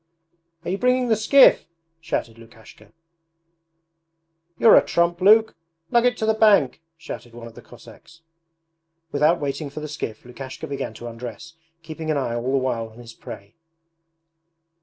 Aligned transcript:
'Are 0.65 0.71
you 0.71 0.79
bringing 0.79 1.09
the 1.09 1.15
skiff?' 1.15 1.67
shouted 1.99 2.39
Lukashka. 2.39 2.91
'You're 4.57 4.75
a 4.75 4.83
trump, 4.83 5.21
Luke! 5.21 5.55
Lug 5.91 6.07
it 6.07 6.17
to 6.17 6.25
the 6.25 6.33
bank!' 6.33 6.81
shouted 6.97 7.35
one 7.35 7.45
of 7.45 7.53
the 7.53 7.61
Cossacks. 7.61 8.21
Without 9.11 9.39
waiting 9.39 9.69
for 9.69 9.79
the 9.79 9.87
skiff 9.87 10.25
Lukashka 10.25 10.65
began 10.65 10.95
to 10.95 11.05
undress, 11.07 11.53
keeping 11.83 12.09
an 12.09 12.17
eye 12.17 12.33
all 12.33 12.51
the 12.51 12.57
while 12.57 12.89
on 12.89 12.97
his 12.97 13.13
prey. 13.13 13.53